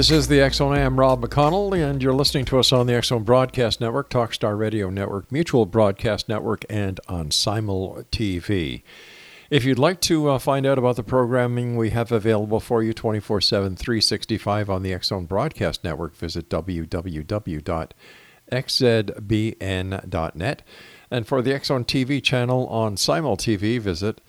[0.00, 0.72] This is the Zone.
[0.72, 4.58] I am Rob McConnell, and you're listening to us on the Zone Broadcast Network, Talkstar
[4.58, 8.82] Radio Network, Mutual Broadcast Network, and on Simul TV.
[9.50, 12.94] If you'd like to uh, find out about the programming we have available for you
[12.94, 17.92] 24 7, 365 on the Zone Broadcast Network, visit www.xzbn.net.
[21.10, 24.22] And for the Zone TV channel on Simul TV, visit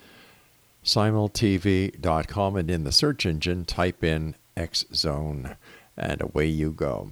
[0.83, 5.55] simultv.com and in the search engine type in X Zone
[5.97, 7.11] and away you go.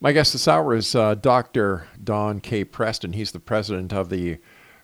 [0.00, 1.86] My guest this hour is uh, Dr.
[2.02, 2.64] Don K.
[2.64, 3.12] Preston.
[3.14, 4.38] He's the president of the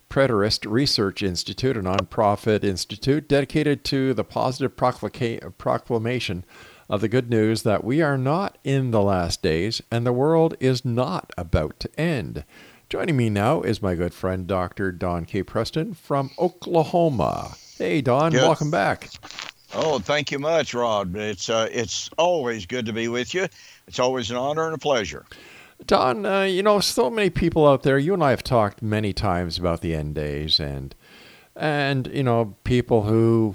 [0.09, 6.45] Preterist Research Institute, a nonprofit institute dedicated to the positive proclama- proclamation
[6.89, 10.57] of the good news that we are not in the last days and the world
[10.59, 12.45] is not about to end.
[12.89, 14.91] Joining me now is my good friend Dr.
[14.91, 15.45] Don K.
[15.45, 17.55] Preston from Oklahoma.
[17.79, 18.43] Hey, Don, Yes.
[18.43, 19.09] welcome back.
[19.73, 21.15] Oh, thank you much, Rod.
[21.15, 23.47] It's uh, it's always good to be with you.
[23.87, 25.25] It's always an honor and a pleasure.
[25.87, 27.99] Don, uh, you know, so many people out there.
[27.99, 30.95] You and I have talked many times about the end days, and
[31.55, 33.55] and you know, people who,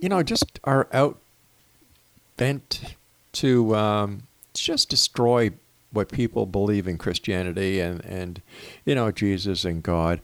[0.00, 1.18] you know, just are out
[2.36, 2.94] bent
[3.32, 4.22] to um,
[4.54, 5.50] just destroy
[5.92, 8.42] what people believe in Christianity and and
[8.84, 10.20] you know Jesus and God.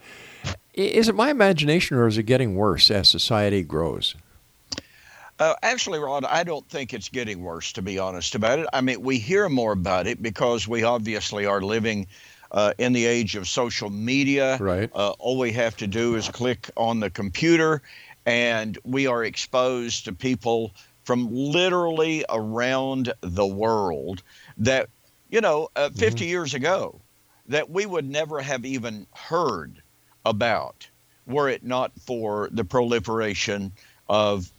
[0.75, 4.15] Is it my imagination, or is it getting worse as society grows?
[5.39, 8.67] Uh, actually, Rod, I don't think it's getting worse, to be honest about it.
[8.73, 12.07] I mean, we hear more about it because we obviously are living
[12.53, 14.57] uh, in the age of social media.
[14.59, 14.91] Right.
[14.95, 17.83] Uh, all we have to do is click on the computer,
[18.25, 20.73] and we are exposed to people
[21.05, 24.23] from literally around the world
[24.57, 24.89] that,
[25.29, 26.99] you know, uh, 50 years ago,
[27.49, 29.83] that we would never have even heard
[30.25, 30.89] about
[31.27, 33.73] were it not for the proliferation
[34.09, 34.51] of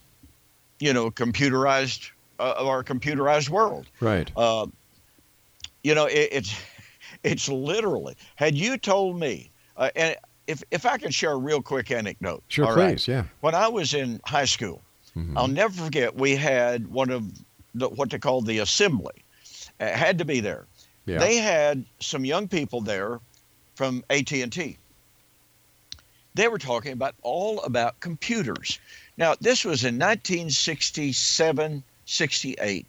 [0.80, 4.32] you know computerized uh, of our computerized world Right.
[4.38, 4.68] uh,
[5.84, 6.54] you know it, it's
[7.24, 10.16] it's literally had you told me uh, and
[10.48, 12.96] if if i can share a real quick anecdote Sure, all right?
[12.96, 13.08] please.
[13.08, 13.24] Yeah.
[13.42, 14.82] when i was in high school
[15.16, 15.34] Mhm.
[15.36, 17.24] i'll never forget we had one of
[17.74, 19.14] the, what they call the assembly
[19.80, 20.66] it had to be there
[21.08, 21.18] Yeah.
[21.20, 23.20] they had some young people there
[23.76, 24.76] from AT&T.
[26.34, 28.80] They were talking about all about computers.
[29.18, 32.86] Now, this was in 1967, 68.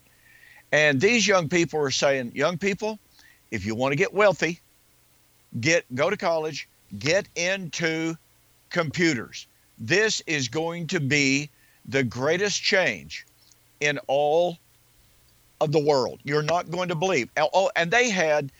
[0.70, 2.98] And these young people were saying, young people,
[3.50, 4.60] if you want to get wealthy,
[5.60, 8.16] get go to college, get into
[8.70, 9.46] computers.
[9.78, 11.48] This is going to be
[11.86, 13.24] the greatest change
[13.80, 14.58] in all
[15.60, 16.20] of the world.
[16.24, 17.30] You're not going to believe.
[17.36, 18.52] Oh, and they had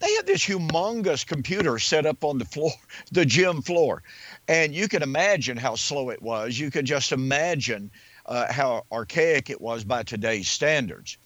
[0.00, 2.72] they had this humongous computer set up on the floor,
[3.12, 4.02] the gym floor,
[4.48, 6.58] and you can imagine how slow it was.
[6.58, 7.90] You could just imagine
[8.26, 11.18] uh, how archaic it was by today's standards.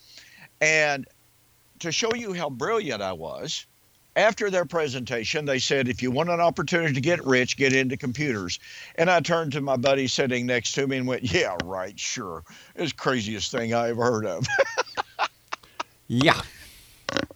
[0.61, 1.06] And
[1.81, 3.67] to show you how brilliant I was,
[4.17, 7.97] after their presentation, they said, if you want an opportunity to get rich, get into
[7.97, 8.59] computers.
[8.97, 12.43] And I turned to my buddy sitting next to me and went, yeah, right, sure.
[12.75, 14.47] It's the craziest thing I ever heard of.
[16.09, 16.41] Yeah.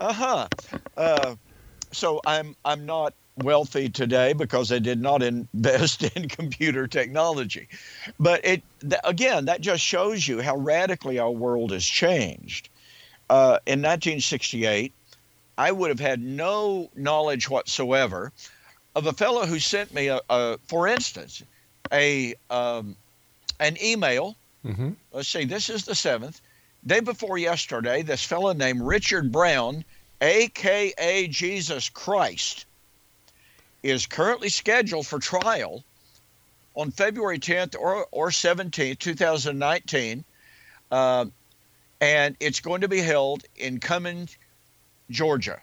[0.00, 0.48] uh-huh.
[0.96, 1.36] Uh,
[1.92, 3.12] so I'm I'm not
[3.42, 7.68] wealthy today because they did not invest in computer technology.
[8.18, 12.68] But it th- again, that just shows you how radically our world has changed.
[13.30, 14.92] Uh, in 1968,
[15.56, 18.32] I would have had no knowledge whatsoever
[18.94, 21.42] of a fellow who sent me, a, a for instance,
[21.92, 22.96] a um,
[23.60, 24.36] an email.
[24.64, 24.90] Mm-hmm.
[25.12, 26.40] Let's see, this is the seventh.
[26.84, 29.84] Day before yesterday, this fellow named Richard Brown,
[30.20, 32.66] aka Jesus Christ,
[33.82, 35.82] is currently scheduled for trial
[36.74, 40.24] on February 10th or, or 17th, 2019.
[40.90, 41.26] Uh,
[42.00, 44.28] and it's going to be held in Cumming,
[45.10, 45.60] Georgia.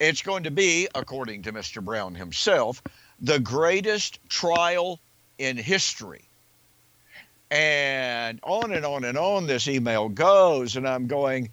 [0.00, 1.82] It's going to be, according to Mr.
[1.82, 2.82] Brown himself,
[3.20, 5.00] the greatest trial
[5.38, 6.24] in history.
[7.50, 11.50] And on and on and on this email goes, and I'm going,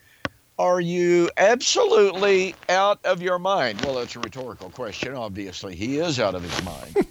[0.62, 3.84] Are you absolutely out of your mind?
[3.84, 5.16] Well, that's a rhetorical question.
[5.16, 7.08] Obviously, he is out of his mind.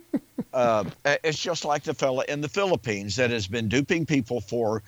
[0.54, 0.84] uh,
[1.22, 4.82] it's just like the fella in the Philippines that has been duping people for,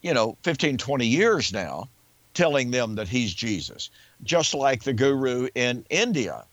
[0.00, 1.90] you know, 15, 20 years now,
[2.32, 3.90] telling them that he's Jesus.
[4.22, 6.46] Just like the guru in India,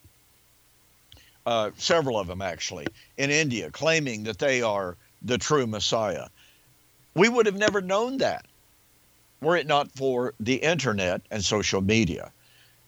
[1.46, 6.28] uh, several of them actually, in India, claiming that they are the true Messiah.
[7.14, 8.44] We would have never known that
[9.46, 12.32] were it not for the internet and social media.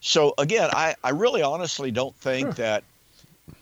[0.01, 2.83] So, again, I, I really honestly don't think that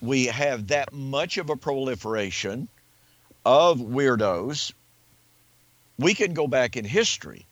[0.02, 2.68] we have that much of a proliferation
[3.46, 4.74] of weirdos.
[6.00, 7.46] We can go back in history.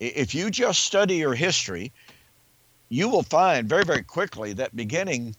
[0.00, 1.90] If you just study your history,
[2.90, 5.34] you will find very, very quickly that beginning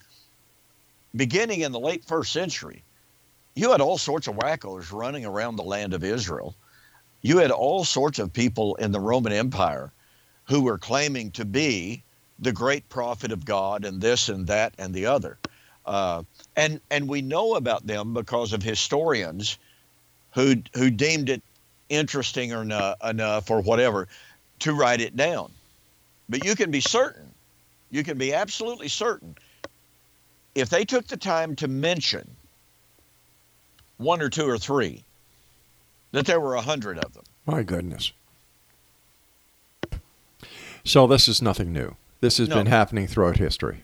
[1.16, 2.82] beginning in the late first century,
[3.56, 6.56] you had all sorts of wackos running around the land of Israel.
[7.24, 9.92] You had all sorts of people in the Roman Empire
[10.44, 12.04] who were claiming to be
[12.38, 15.38] the great prophet of God and this and that and the other.
[15.86, 16.24] Uh,
[16.56, 19.58] and and we know about them because of historians
[20.34, 21.42] who who deemed it
[21.90, 24.08] interesting or no, enough or whatever
[24.60, 25.52] to write it down.
[26.28, 27.34] But you can be certain,
[27.90, 29.36] you can be absolutely certain,
[30.56, 32.30] if they took the time to mention
[33.98, 35.04] one or two or three,
[36.14, 37.24] that there were a hundred of them.
[37.46, 38.14] My goodness.
[40.86, 41.96] So this is nothing new.
[42.22, 42.56] This has No.
[42.56, 43.84] been happening throughout history.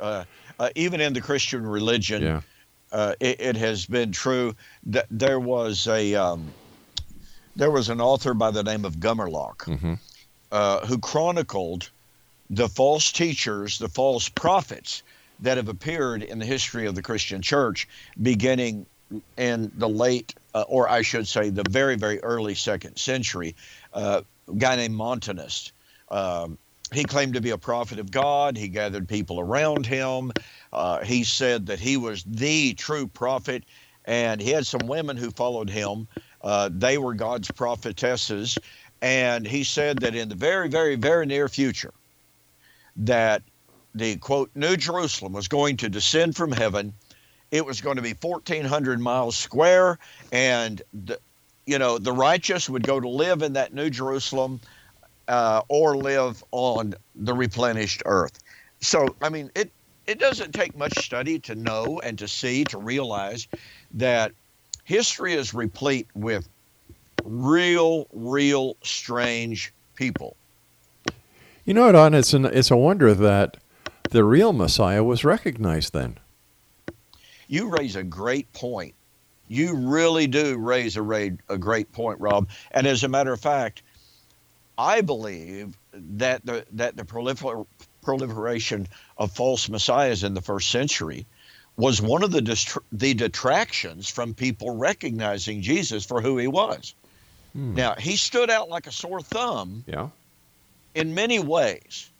[0.00, 0.24] Uh,
[0.58, 2.40] uh, even in the Christian religion, Yeah.
[2.90, 4.54] uh, it, it has been true
[4.86, 6.52] that there was a um,
[7.56, 9.94] there was an author by the name of Gumerlock hmm
[10.50, 11.90] uh, who chronicled
[12.50, 15.02] the false teachers, the false prophets
[15.40, 17.86] that have appeared in the history of the Christian church,
[18.22, 18.86] beginning
[19.36, 23.56] in the late, uh, or I should say, the very, very early second century.
[23.92, 24.22] Uh,
[24.56, 25.72] guy named Montanus.
[26.10, 26.58] Um,
[26.92, 28.56] he claimed to be a prophet of God.
[28.56, 30.32] He gathered people around him.
[30.72, 33.64] Uh, he said that he was the true prophet,
[34.04, 36.08] and he had some women who followed him.
[36.42, 38.60] Uh, they were God's prophetesses,
[39.02, 41.92] and he said that in the very, very, very near future,
[42.96, 43.42] that
[43.94, 46.94] the quote New Jerusalem was going to descend from heaven.
[47.50, 49.98] It was going to be 1,400 miles square,
[50.32, 51.18] and the,
[51.66, 54.60] you know the righteous would go to live in that New Jerusalem,
[55.28, 58.38] uh, or live on the replenished earth.
[58.80, 59.70] So I mean, it
[60.06, 63.46] it doesn't take much study to know and to see to realize
[63.92, 64.32] that
[64.84, 66.48] history is replete with
[67.24, 70.34] real, real strange people.
[71.66, 73.58] You know, Don, it's an, it's a wonder that
[74.10, 76.18] the real Messiah was recognized then.
[77.48, 78.94] You raise a great point.
[79.48, 82.48] You really do raise a, ra- a great point, Rob.
[82.70, 83.82] And as a matter of fact,
[84.76, 87.66] I believe that the that the prolifer-
[88.02, 88.86] proliferation
[89.16, 91.26] of false messiahs in the first century
[91.76, 96.94] was one of the the detractions from people recognizing Jesus for who he was.
[97.54, 97.74] Hmm.
[97.74, 100.08] Now he stood out like a sore thumb Yeah.
[100.94, 102.10] in many ways.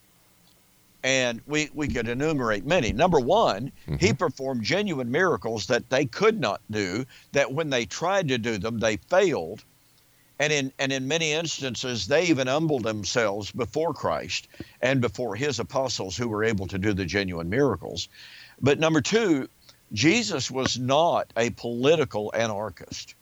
[1.04, 2.92] And we, we could enumerate many.
[2.92, 4.16] Number one, he mm-hmm.
[4.16, 8.78] performed genuine miracles that they could not do, that when they tried to do them,
[8.78, 9.62] they failed.
[10.40, 14.48] And in, and in many instances, they even humbled themselves before Christ
[14.80, 18.08] and before his apostles who were able to do the genuine miracles.
[18.60, 19.48] But number two,
[19.92, 23.14] Jesus was not a political anarchist.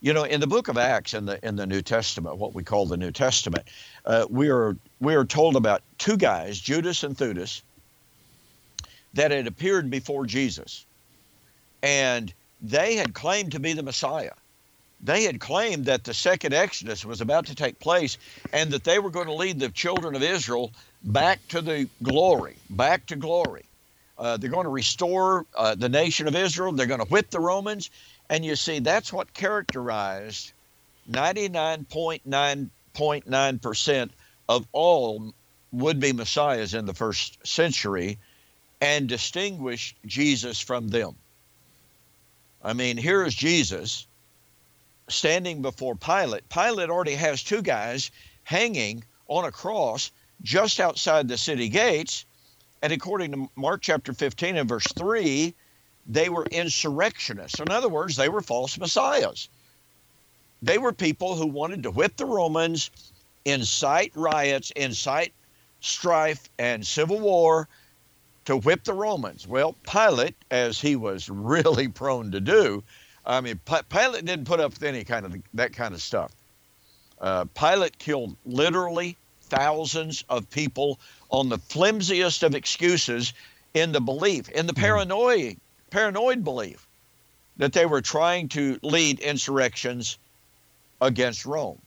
[0.00, 2.64] You know, in the book of Acts in the in the New Testament, what we
[2.64, 3.68] call the New Testament,
[4.06, 7.62] uh, we are we are told about two guys, Judas and Theudas,
[9.12, 10.86] that had appeared before Jesus.
[11.82, 14.32] And they had claimed to be the Messiah.
[15.02, 18.18] They had claimed that the second Exodus was about to take place
[18.52, 22.62] and that they were going to lead the children of Israel back to the glory,
[22.68, 23.64] back to glory.
[24.18, 26.72] Uh, they're going to restore uh, the nation of Israel.
[26.72, 27.88] They're going to whip the Romans.
[28.30, 30.52] And you see, that's what characterized
[31.10, 34.10] 99.9.9%
[34.48, 35.34] of all
[35.72, 38.18] would be messiahs in the first century
[38.80, 41.16] and distinguished Jesus from them.
[42.62, 44.06] I mean, here is Jesus
[45.08, 46.48] standing before Pilate.
[46.48, 48.12] Pilate already has two guys
[48.44, 52.24] hanging on a cross just outside the city gates.
[52.80, 55.52] And according to Mark chapter 15 and verse 3,
[56.10, 57.60] they were insurrectionists.
[57.60, 59.48] In other words, they were false messiahs.
[60.60, 62.90] They were people who wanted to whip the Romans,
[63.44, 65.32] incite riots, incite
[65.80, 67.68] strife and civil war
[68.44, 69.46] to whip the Romans.
[69.46, 72.82] Well, Pilate, as he was really prone to do,
[73.24, 76.32] I mean, Pilate didn't put up with any kind of that kind of stuff.
[77.20, 80.98] Uh, Pilate killed literally thousands of people
[81.30, 83.32] on the flimsiest of excuses
[83.74, 85.56] in the belief, in the paranoid,
[85.90, 86.86] paranoid belief
[87.56, 90.18] that they were trying to lead insurrections
[91.00, 91.80] against Rome.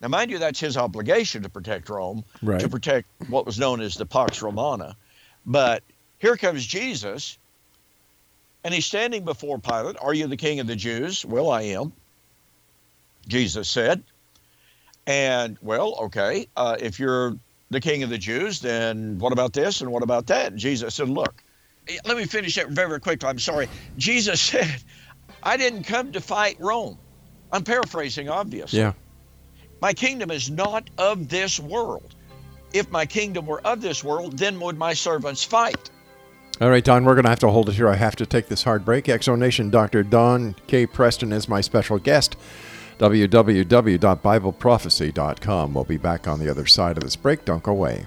[0.00, 2.60] Now, mind you, that's his obligation to protect Rome, Right.
[2.60, 4.96] to protect what was known as the Pax Romana.
[5.44, 5.82] But
[6.18, 7.38] here comes Jesus,
[8.64, 9.96] and he's standing before Pilate.
[10.00, 11.24] Are you the king of the Jews?
[11.24, 11.92] Well, I am,
[13.26, 14.02] Jesus said.
[15.06, 17.36] And, well, okay, uh, if you're
[17.70, 20.52] the king of the Jews, then what about this and what about that?
[20.52, 21.42] And Jesus said, Look,
[22.04, 23.28] let me finish that very, very quickly.
[23.28, 23.68] I'm sorry.
[23.96, 24.82] Jesus said,
[25.42, 26.98] I didn't come to fight Rome.
[27.52, 28.80] I'm paraphrasing, obviously.
[28.80, 28.92] Yeah.
[29.80, 32.14] My kingdom is not of this world.
[32.72, 35.90] If my kingdom were of this world, then would my servants fight.
[36.60, 37.88] All right, Don, we're going to have to hold it here.
[37.88, 39.04] I have to take this hard break.
[39.04, 40.02] Exonation Dr.
[40.02, 40.86] Don K.
[40.86, 42.36] Preston is my special guest.
[42.98, 45.74] www.bibleprophecy.com.
[45.74, 47.44] We'll be back on the other side of this break.
[47.44, 48.06] Don't go away.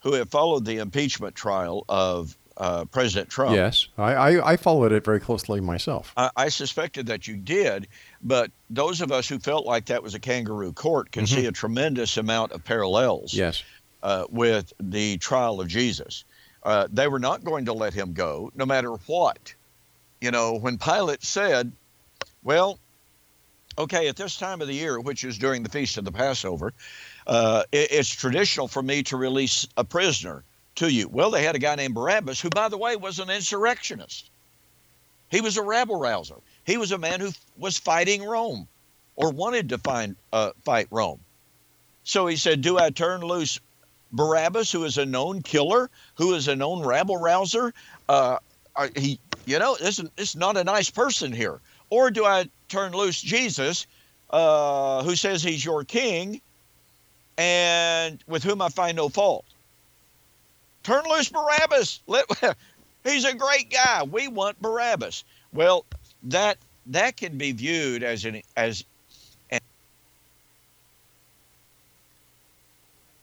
[0.01, 4.93] who have followed the impeachment trial of uh, President Trump, Yes, I, I I followed
[4.93, 6.13] it very closely myself.
[6.17, 7.89] I, I suspected that you did,
[8.23, 11.53] but those of us who felt like that was a kangaroo court can see a
[11.53, 13.65] tremendous amount of parallels Yes.
[14.03, 16.25] uh, with the trial of Jesus.
[16.63, 19.55] Uh, they were not going to let him go, no matter what.
[20.21, 21.73] You know, when Pilate said,
[22.45, 22.79] "Well,
[23.79, 26.75] okay, at this time of the year, which is during the feast of the Passover,
[27.27, 30.45] uh, it, it's traditional for me to release a prisoner
[30.81, 33.31] to you." Well, they had a guy named Barabbas, who, by the way, was an
[33.31, 34.31] insurrectionist.
[35.31, 36.37] He was a rabble rouser.
[36.65, 38.69] He was a man who was fighting Rome,
[39.17, 41.21] or wanted to find uh, fight Rome.
[42.05, 43.61] So he said, "Do I turn loose
[44.13, 47.73] Barabbas, who is a known killer, who is a known rabble rouser?
[48.09, 48.39] Uh,
[48.97, 51.61] he, you know, this is, this is not a nice person here.
[51.91, 53.87] Or do I turn loose Jesus,
[54.31, 56.41] uh, who says he's your king,
[57.37, 59.45] and with whom I find no fault?
[60.83, 62.01] Turn loose Barabbas.
[62.07, 62.27] Let,
[63.05, 64.03] he's a great guy.
[64.03, 65.25] We want Barabbas.
[65.53, 65.85] Well,
[66.25, 68.85] that that can be viewed as an as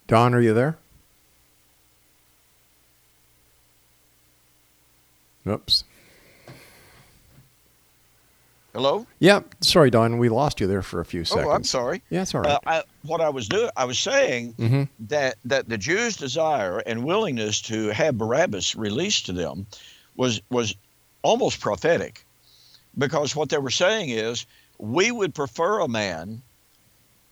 [0.08, 0.78] Don, are you there?
[5.46, 5.84] Oops.
[8.78, 9.08] Hello.
[9.18, 10.20] Yeah, sorry, Don.
[10.20, 11.48] We lost you there for a few seconds.
[11.48, 12.04] Oh, I'm sorry.
[12.12, 12.52] Yeah, it's all right.
[12.54, 14.88] Uh, I, what I was doing, I was saying Mhm.
[15.00, 19.66] that that the Jews' desire and willingness to have Barabbas released to them
[20.16, 20.76] was was
[21.24, 22.24] almost prophetic,
[22.98, 24.46] because what they were saying is
[24.78, 26.44] we would prefer a man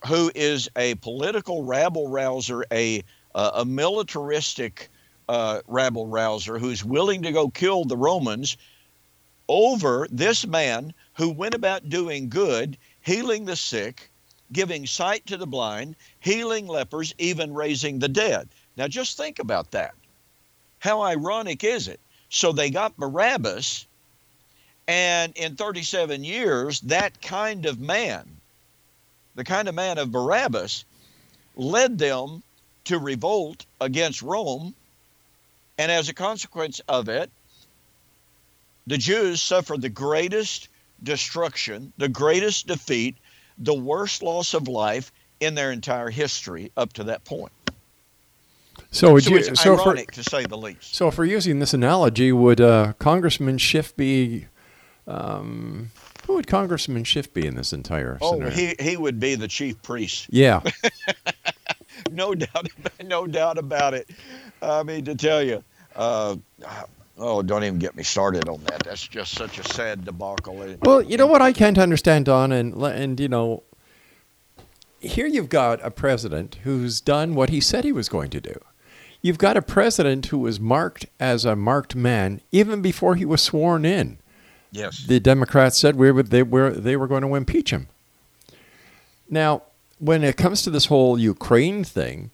[0.07, 3.03] who is a political rabble rouser, a
[3.35, 4.89] uh, a militaristic
[5.29, 8.57] uh, rabble rouser who's willing to go kill the Romans
[9.47, 14.09] over this man who went about doing good, healing the sick,
[14.51, 18.49] giving sight to the blind, healing lepers, even raising the dead.
[18.77, 19.93] Now just think about that.
[20.79, 21.99] How ironic is it?
[22.29, 23.85] So they got Barabbas,
[24.87, 28.29] and in 37 years, that kind of man,
[29.35, 30.85] the kind of man of Barabbas,
[31.55, 32.43] led them
[32.85, 34.75] to revolt against Rome.
[35.77, 37.29] And as a consequence of it,
[38.87, 40.69] the Jews suffered the greatest
[41.03, 43.17] destruction, the greatest defeat,
[43.57, 47.51] the worst loss of life in their entire history up to that point.
[48.91, 49.37] so would so you?
[49.37, 50.95] it's So for, ironic to say the least.
[50.95, 54.47] so if we're using this analogy, would uh, Congressman Schiff be?
[55.07, 55.91] Um,
[56.25, 58.55] who would Congressman Schiff be in this entire Oh, scenario?
[58.55, 60.27] he, he would be the chief priest.
[60.29, 60.61] yeah.
[62.11, 62.67] No doubt,
[63.05, 64.09] no doubt about it.
[64.61, 65.63] I mean, to tell you,
[65.95, 66.35] uh,
[67.17, 68.83] oh, don't even get me started on that.
[68.83, 70.77] That's just such a sad debacle.
[70.81, 73.63] Well, you know what I can't understand, Don, and and you know,
[74.99, 78.59] here you've got a president who's done what he said he was going to do.
[79.21, 83.41] You've got a president who was marked as a marked man even before he was
[83.41, 84.19] sworn in.
[84.71, 85.05] Yes.
[85.07, 87.87] The Democrats said we would, they were they were going to impeach him.
[89.29, 89.63] Now,
[89.97, 92.31] when it comes to this whole Ukraine thing,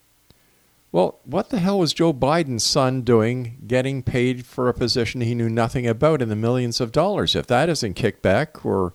[0.91, 5.33] well, what the hell was Joe Biden's son doing getting paid for a position he
[5.35, 7.35] knew nothing about in the millions of dollars?
[7.35, 8.93] If that isn't kickback or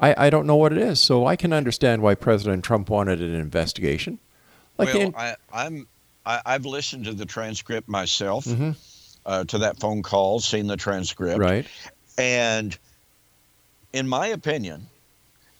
[0.00, 1.00] I, I don't know what it is.
[1.00, 4.18] So I can understand why President Trump wanted an investigation.
[4.78, 5.86] Like well, in- I, I'm
[6.26, 8.74] I, I've listened to the transcript myself, Mhm.
[9.24, 11.66] uh, to that phone call, seen the transcript, right.
[12.18, 12.76] and
[13.92, 14.86] in my opinion,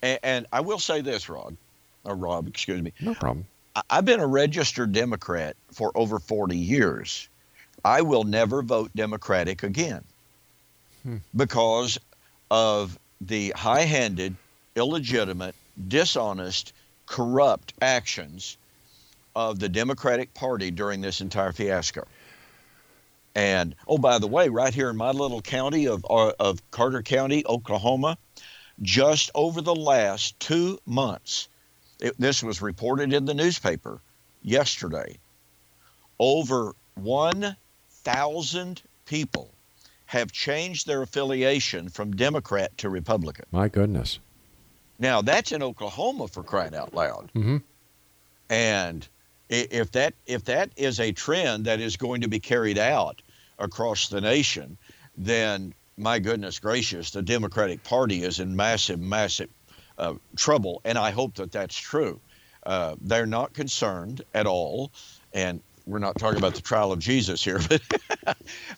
[0.02, 1.56] and, and I will say this, Rod,
[2.04, 3.46] or Rob, excuse me, No problem.
[3.90, 7.28] I've been a registered Democrat for over 40 years.
[7.84, 10.04] I will never vote Democratic again
[11.02, 11.18] Hmm.
[11.34, 11.98] because
[12.50, 14.34] of the high handed,
[14.74, 15.54] illegitimate,
[15.88, 16.72] dishonest,
[17.06, 18.56] corrupt actions
[19.36, 22.06] of the Democratic Party during this entire fiasco.
[23.34, 27.02] And oh, by the way, right here in my little county of, uh, of Carter
[27.02, 28.16] County, Oklahoma,
[28.80, 31.48] just over the last two months,
[32.00, 34.00] it, this was reported in the newspaper
[34.42, 35.18] yesterday.
[36.18, 39.52] Over 1,000 people
[40.06, 43.44] have changed their affiliation from Democrat to Republican.
[43.50, 44.18] My goodness.
[44.98, 47.30] Now, that's in Oklahoma for crying out loud.
[47.34, 47.58] Mm-hmm.
[48.48, 49.06] And
[49.48, 53.20] if that if that is a trend that is going to be carried out
[53.58, 54.78] across the nation,
[55.16, 59.48] then my goodness gracious, the Democratic Party is in massive, massive
[59.98, 60.80] uh, trouble.
[60.84, 62.20] And I hope that that's true.
[62.64, 64.90] Uh, they're not concerned at all,
[65.32, 67.80] and we're not talking about the trial of Jesus here, but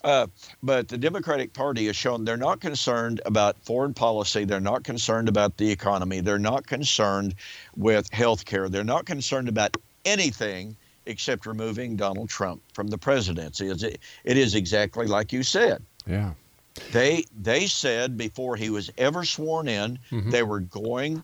[0.04, 0.26] uh,
[0.62, 4.44] but the Democratic Party has shown they're not concerned about foreign policy.
[4.44, 6.20] They're not concerned about the economy.
[6.20, 7.34] They're not concerned
[7.76, 8.68] with health care.
[8.68, 10.76] They're not concerned about anything
[11.06, 13.70] except removing Donald Trump from the presidency.
[13.70, 15.82] It's- It is exactly like you said.
[16.06, 16.32] Yeah.
[16.92, 20.30] They they said before he was ever sworn in, Mhm.
[20.30, 21.22] they were going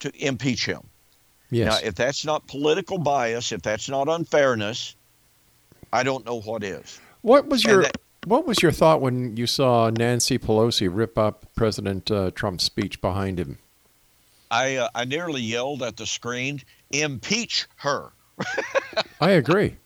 [0.00, 0.80] to impeach him.
[1.50, 1.82] Yes.
[1.82, 4.94] Now, if that's not political bias, if that's not unfairness,
[5.92, 6.98] I don't know what is.
[7.20, 11.44] what was your that- What was your thought when you saw Nancy Pelosi rip up
[11.56, 13.58] President uh, Trump's speech behind him?
[14.50, 16.62] I uh, I nearly yelled at the screen,
[16.92, 18.12] "Impeach her!"
[19.20, 19.76] I agree.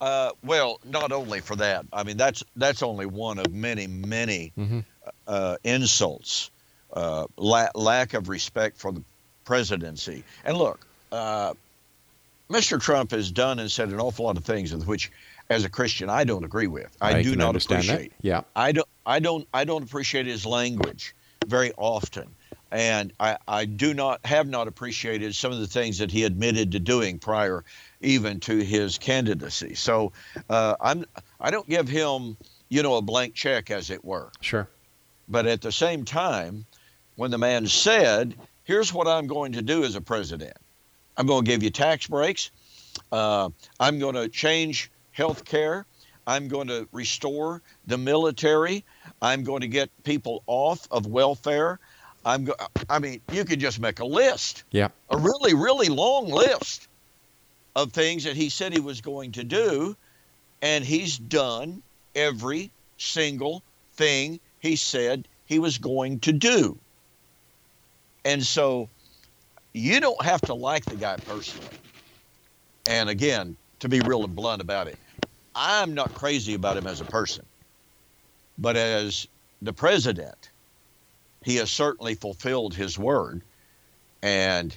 [0.00, 1.84] Uh, well, not only for that.
[1.92, 4.84] I mean, that's that's only one of many, many Mhm.
[5.26, 6.50] uh, insults,
[6.92, 9.02] uh, la- lack of respect for the
[9.44, 10.24] presidency.
[10.44, 11.54] And look, uh,
[12.50, 12.80] Mr.
[12.80, 15.10] Trump has done and said an awful lot of things with which,
[15.50, 16.96] as a Christian, I don't agree with.
[17.00, 18.10] I, do not appreciate.
[18.10, 18.26] that.
[18.26, 18.42] Yeah.
[18.56, 21.14] I don't I don't I don't appreciate his language
[21.46, 22.34] very often.
[22.72, 26.72] And I, I do not have not appreciated some of the things that he admitted
[26.72, 27.64] to doing prior
[28.00, 29.74] even to his candidacy.
[29.74, 30.12] So
[30.48, 31.04] uh, I'm
[31.40, 32.36] I don't give him,
[32.68, 34.30] you know, a blank check as it were.
[34.40, 34.68] Sure.
[35.28, 36.64] But at the same time,
[37.16, 40.56] when the man said, here's what I'm going to do as a president.
[41.16, 42.50] I'm going to give you tax breaks.
[43.12, 45.86] Uh, I'm going to change health care.
[46.26, 48.84] I'm going to restore the military.
[49.20, 51.78] I'm going to get people off of welfare.
[52.24, 52.54] I'm go-
[52.88, 54.88] I mean, you could just make a list, Yeah.
[55.08, 56.88] a really, really long list
[57.74, 59.96] of things that he said he was going to do,
[60.60, 61.82] and he's done
[62.14, 66.78] every single thing he said he was going to do.
[68.24, 68.90] And so
[69.72, 71.74] you don't have to like the guy personally.
[72.86, 74.98] And again, to be real and blunt about it,
[75.54, 77.46] I'm not crazy about him as a person.
[78.58, 79.26] But as
[79.62, 80.49] the president,
[81.44, 83.42] he has certainly fulfilled his word.
[84.22, 84.76] And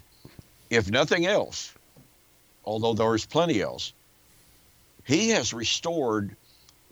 [0.70, 1.74] if nothing else,
[2.66, 3.94] although there is plenty else,
[5.06, 6.36] he has restored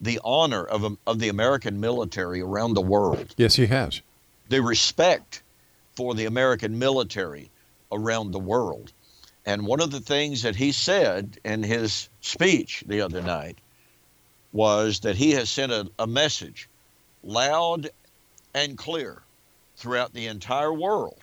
[0.02, 4.02] the honor of, of the American military around the world, Yes, he has.
[4.50, 5.44] the respect
[5.96, 7.52] for the American military
[7.92, 8.92] around the world.
[9.46, 13.58] And one of the things that he said in his speech the other night
[14.52, 16.68] was that he has sent a, a message
[17.24, 17.90] loud
[18.54, 19.22] and clear
[19.76, 21.20] throughout the entire world.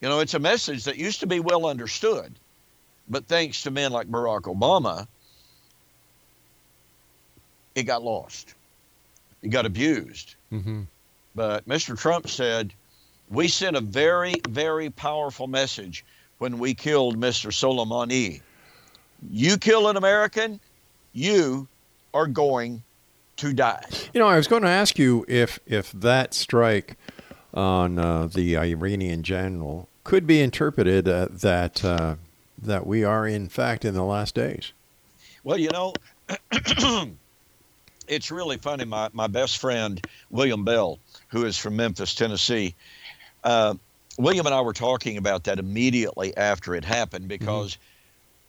[0.00, 2.32] You know, it's a message that used to be well understood,
[3.08, 5.06] but thanks to men like Barack Obama,
[7.74, 8.54] it got lost.
[9.42, 10.34] It got abused.
[10.52, 10.82] Mm-hmm.
[11.34, 11.98] But Mr.
[11.98, 12.72] Trump said,
[13.30, 16.04] We sent a very, very powerful message
[16.38, 17.50] when we killed Mr.
[17.50, 18.40] Soleimani.
[19.30, 20.60] You kill an American,
[21.12, 21.66] you
[22.12, 22.82] are going
[23.36, 23.84] to die.
[24.12, 26.96] You know, I was going to ask you if if that strike
[27.54, 32.16] on uh, the Iranian general could be interpreted uh, that uh,
[32.60, 34.72] that we are in fact in the last days.
[35.44, 35.92] Well, you know,
[38.08, 38.84] it's really funny.
[38.84, 42.74] My, my best friend, William Bell, who is from Memphis, Tennessee,
[43.42, 43.74] uh,
[44.18, 47.78] William and I were talking about that immediately after it happened because,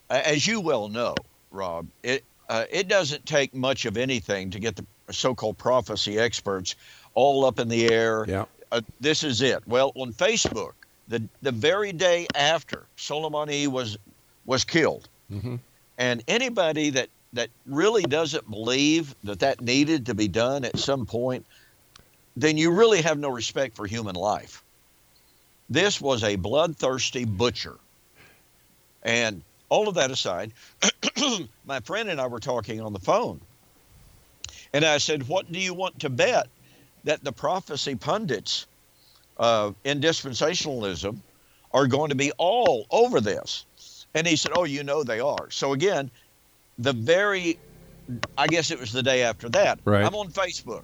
[0.09, 1.15] a- as you well know,
[1.51, 6.17] Rob, it, uh, it doesn't take much of anything to get the so called prophecy
[6.19, 6.75] experts
[7.13, 8.25] all up in the air.
[8.27, 8.45] Yeah.
[8.75, 9.65] Uh, this is it.
[9.67, 10.73] Well, on Facebook,
[11.07, 13.97] the, the very day after Soleimani was,
[14.45, 15.55] was killed, Mm-hmm.
[15.97, 21.05] and anybody that that really doesn't believe that that needed to be done at some
[21.07, 21.45] point,
[22.37, 24.63] then you really have no respect for human life.
[25.67, 27.75] This was a bloodthirsty butcher.
[29.01, 30.53] And all of that aside,
[31.65, 33.41] my friend and I were talking on the phone.
[34.73, 36.47] And I said, What do you want to bet
[37.05, 38.67] that the prophecy pundits
[39.37, 41.21] uh, in dispensationalism
[41.71, 43.65] are going to be all over this?
[44.13, 45.49] And he said, Oh, you know they are.
[45.49, 46.11] So again,
[46.77, 47.57] the very,
[48.37, 50.05] I guess it was the day after that, Right.
[50.05, 50.83] I'm on Facebook.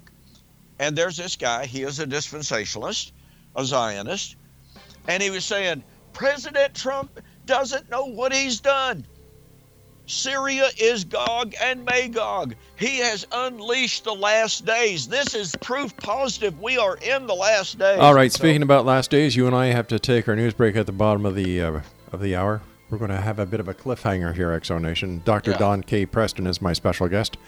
[0.78, 3.12] And there's this guy, he is a dispensationalist,
[3.54, 4.36] a Zionist,
[5.06, 9.06] and he was saying, President Trump doesn't know what he's done.
[10.06, 12.54] Syria is Gog and Magog.
[12.76, 15.06] He has unleashed the last days.
[15.08, 17.98] This is proof positive we are in the last days.
[17.98, 18.30] All right.
[18.32, 20.86] So- Speaking about last days, you and I have to take our news break at
[20.86, 21.80] the bottom of the uh,
[22.12, 22.60] of the hour.
[22.90, 25.22] We're going to have a bit of a cliffhanger here, Exo Nation.
[25.24, 25.52] Dr.
[25.52, 25.58] Yeah.
[25.58, 26.04] Don K.
[26.04, 27.38] Preston is my special guest.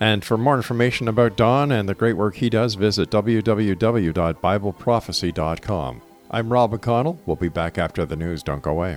[0.00, 6.02] And for more information about Don and the great work he does, visit www.bibleprophecy.com.
[6.30, 7.18] I'm Rob McConnell.
[7.26, 8.42] We'll be back after the news.
[8.42, 8.96] Don't go away.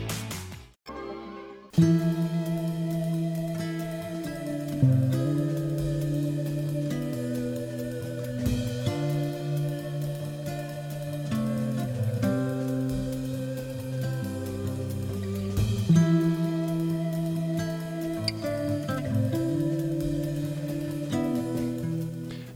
[1.73, 2.20] Thank you.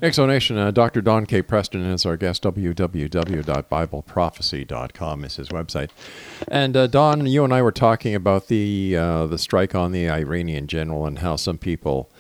[0.06, 1.02] Exonation, uh, Dr.
[1.02, 1.42] Don K.
[1.42, 2.44] Preston is our guest.
[2.44, 5.90] www.bibleprophecy.com is his website.
[6.48, 10.08] And uh, Don, you and I were talking about the uh, the strike on the
[10.08, 12.12] Iranian general and how some people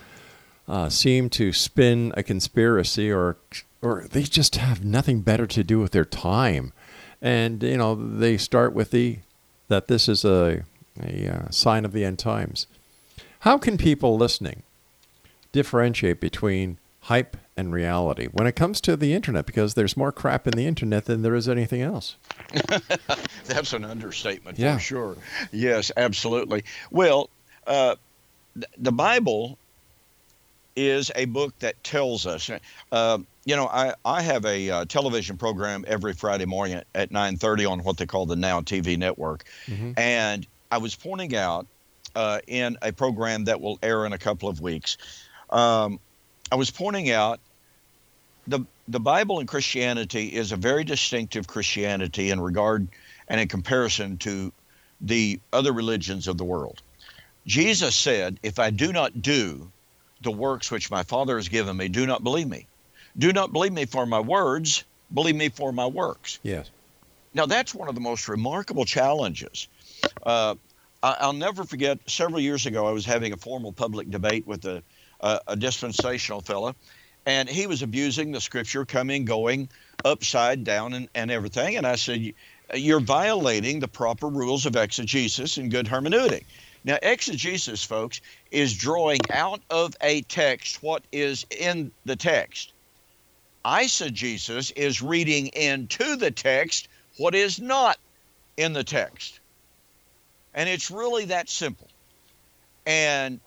[0.68, 3.38] uh, seem to spin a conspiracy or
[3.84, 6.74] or they just have nothing better to do with their time.
[7.22, 9.20] And you know they start with the
[9.68, 10.64] that this is a
[11.00, 12.66] a uh, sign of the end times.
[13.42, 14.64] How can people listening
[15.52, 20.46] differentiate between hype and reality when it comes to the internet because there's more crap
[20.48, 22.18] in the internet than there is anything else.
[23.46, 24.76] That's an understatement Yeah.
[24.76, 25.18] for sure.
[25.52, 26.64] Yes, absolutely.
[26.92, 27.30] Well,
[27.66, 27.96] uh,
[28.56, 29.58] th- the Bible
[30.76, 32.52] is a book that tells us.
[32.92, 37.70] Uh, you know, I, I have a uh, television program every Friday morning at 9:30
[37.72, 39.46] on what they call the Now TV network,
[39.96, 41.66] and I was pointing out
[42.16, 44.98] uh, in a program that will air in a couple of weeks.
[45.52, 46.00] Um,
[46.52, 47.40] I was pointing out
[48.48, 52.88] the the Bible and Christianity is a very distinctive Christianity in regard
[53.28, 54.54] and in comparison to
[55.02, 56.82] the other religions of the world.
[57.48, 59.72] Jesus said, "If I do not do
[60.22, 62.68] the works which my Father has given me, do not believe me.
[63.18, 66.70] Do not believe me for my words, believe me for my works." Yes.
[67.34, 69.68] Now, that's one of the most remarkable challenges.
[70.24, 70.56] Uh,
[71.04, 74.82] I'll never forget several years ago, I was having a formal public debate with a,
[75.20, 76.76] a, a dispensational fella,
[77.26, 79.70] and he was abusing the scripture, coming, going,
[80.04, 81.76] upside down, and, and everything.
[81.76, 82.34] And I said,
[82.74, 86.44] You're violating the proper rules of exegesis and good hermeneutic.
[86.84, 92.74] Now, exegesis, folks, is drawing out of a text what is in the text.
[93.66, 97.98] Eisegesis is reading into the text what is not
[98.58, 99.40] in the text.
[100.54, 101.90] And it's really that simple.
[102.86, 103.42] And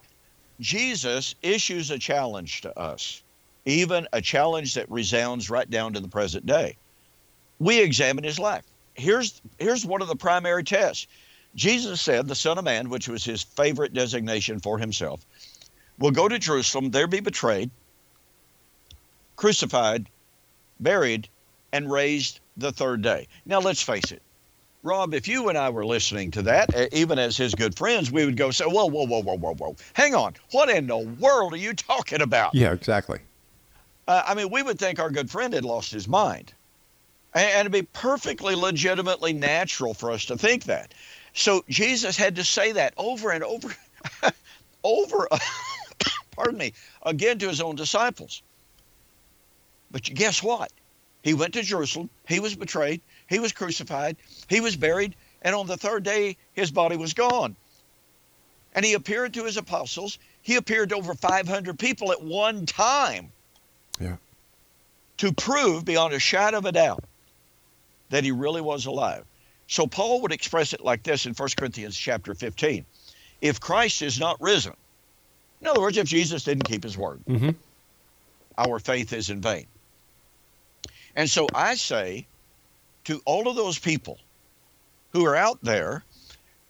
[0.60, 3.22] Jesus issues a challenge to us,
[3.64, 6.76] even a challenge that resounds right down to the present day.
[7.58, 8.64] We examine his life.
[8.94, 11.06] Here's, here's one of the primary tests.
[11.54, 15.24] Jesus said, the Son of Man, which was his favorite designation for himself,
[15.98, 17.70] will go to Jerusalem, there be betrayed,
[19.36, 20.08] crucified,
[20.80, 21.28] buried,
[21.72, 23.28] and raised the third day.
[23.46, 24.22] Now, let's face it.
[24.82, 28.12] Rob, if you and I were listening to that, uh, even as his good friends,
[28.12, 29.76] we would go say, whoa, whoa, whoa, whoa, whoa, whoa.
[29.94, 30.34] Hang on.
[30.52, 32.54] What in the world are you talking about?
[32.54, 33.18] Yeah, exactly.
[34.06, 36.52] Uh, I mean, we would think our good friend had lost his mind.
[37.34, 40.94] And, and it'd be perfectly legitimately natural for us to think that.
[41.34, 43.74] So Jesus had to say that over and over,
[44.84, 45.28] over,
[46.30, 48.42] pardon me, again to his own disciples.
[49.90, 50.70] But guess what?
[51.22, 52.10] He went to Jerusalem.
[52.28, 53.00] He was betrayed.
[53.28, 54.16] He was crucified.
[54.48, 55.14] He was buried.
[55.42, 57.56] And on the third day, his body was gone.
[58.72, 60.18] And he appeared to his apostles.
[60.42, 63.30] He appeared to over 500 people at one time
[64.00, 64.16] Yeah.
[65.18, 67.04] to prove beyond a shadow of a doubt
[68.10, 69.24] that he really was alive.
[69.66, 72.86] So Paul would express it like this in 1 Corinthians chapter 15.
[73.40, 74.74] If Christ is not risen,
[75.60, 77.54] in other words, if Jesus didn't keep his word, Mhm.
[78.56, 79.66] our faith is in vain.
[81.14, 82.26] And so I say
[83.08, 84.18] to all of those people
[85.14, 86.04] who are out there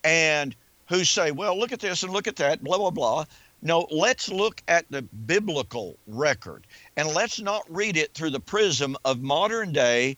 [0.05, 0.55] and
[0.89, 3.25] who say, well, look at this and look at that, blah, blah, blah.
[3.61, 6.65] No, let's look at the biblical record
[6.97, 10.17] and let's not read it through the prism of modern day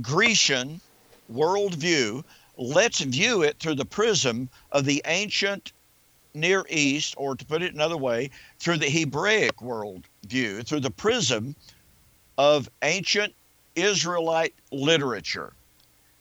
[0.00, 0.80] Grecian
[1.32, 2.22] worldview.
[2.56, 5.72] Let's view it through the prism of the ancient
[6.32, 11.56] Near East, or to put it another way, through the Hebraic worldview, through the prism
[12.38, 13.34] of ancient
[13.82, 15.52] Israelite literature.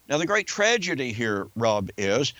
[0.08, 2.34] Now, the great tragedy here, Rob, is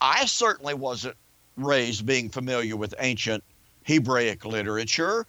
[0.00, 1.16] I certainly wasn't
[1.56, 3.44] raised being familiar with ancient
[3.84, 5.26] Hebraic literature.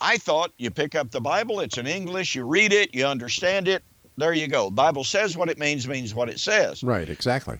[0.00, 3.68] I thought you pick up the Bible, it's in English, you read it, you understand
[3.68, 3.82] it,
[4.16, 4.70] there you go.
[4.70, 6.82] Bible says what it means, means what it says.
[6.82, 7.08] Right.
[7.08, 7.58] Exactly.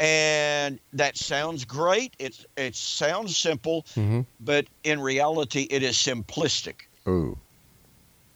[0.00, 2.14] And that sounds great.
[2.18, 4.26] It, it sounds simple, Mhm.
[4.40, 7.36] but in reality, it is simplistic Ooh.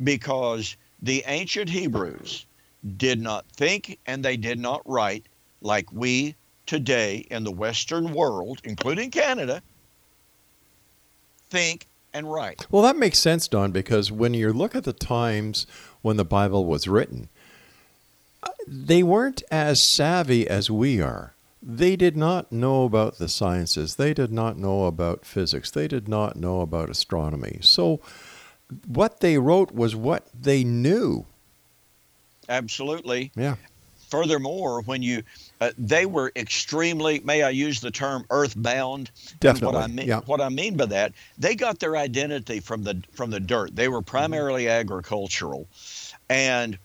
[0.03, 2.47] because the ancient Hebrews
[2.97, 5.27] did not think and they did not write
[5.61, 6.35] like we
[6.67, 9.63] today in the Western world, including Canada,
[11.51, 12.67] think and write.
[12.71, 15.67] Well, that makes sense, Don, because when you look at the times
[16.03, 17.29] when the Bible was written,
[18.43, 21.35] uh, they weren't as savvy as we are.
[21.63, 23.95] They did not know about the sciences.
[23.95, 25.71] They did not know about physics.
[25.71, 27.59] They did not know about astronomy.
[27.61, 28.01] So,
[28.87, 31.27] what they wrote was what they knew.
[32.49, 33.31] Absolutely.
[33.35, 33.57] Yeah.
[34.09, 35.23] Furthermore, when you,
[35.61, 39.11] uh, they were extremely, may I use the term earthbound?
[39.41, 40.21] Definitely, what I mean, yeah.
[40.27, 43.75] what I mean by that, they got their identity from the from the dirt.
[43.75, 45.67] They were primarily agricultural,
[46.29, 46.79] and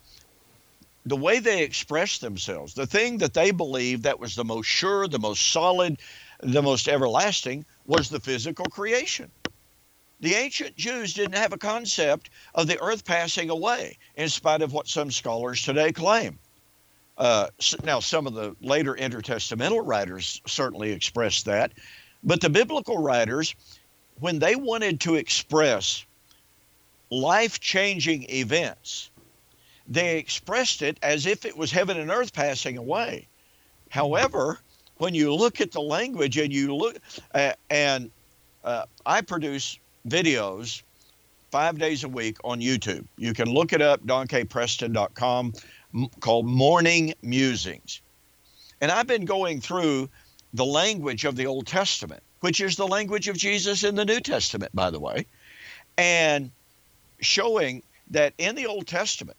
[1.05, 5.07] the way they expressed themselves, the thing that they believed that was the most sure,
[5.07, 5.97] the most solid,
[6.41, 9.31] the most everlasting, was the physical creation.
[10.19, 14.73] The ancient Jews didn't have a concept of the earth passing away, in spite of
[14.73, 16.39] what some scholars today claim.
[17.17, 17.47] Uh,
[17.83, 21.71] now, some of the later intertestamental writers certainly expressed that,
[22.23, 23.55] but the biblical writers,
[24.19, 26.03] when they wanted to express
[27.09, 29.11] life changing events,
[29.87, 33.27] they expressed it as if it was heaven and earth passing away.
[33.89, 34.59] However,
[34.97, 36.97] when you look at the language and you look,
[37.33, 38.11] uh, and
[38.63, 40.81] uh, I produce videos
[41.51, 43.05] five days a week on YouTube.
[43.17, 45.53] You can look it up, donkpreston.com,
[46.19, 48.01] called Morning Musings.
[48.81, 50.09] And I've been going through
[50.53, 54.19] the language of the Old Testament, which is the language of Jesus in the New
[54.19, 55.25] Testament, by the way,
[55.97, 56.51] and
[57.19, 59.37] showing that in the Old Testament,